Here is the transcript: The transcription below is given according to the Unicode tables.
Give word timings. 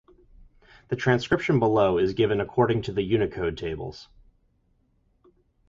The 0.87 0.95
transcription 0.95 1.59
below 1.59 1.99
is 1.99 2.15
given 2.15 2.41
according 2.41 2.81
to 2.81 2.91
the 2.91 3.03
Unicode 3.03 3.55
tables. 3.55 4.07